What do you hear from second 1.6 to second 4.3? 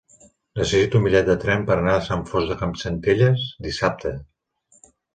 per anar a Sant Fost de Campsentelles dissabte.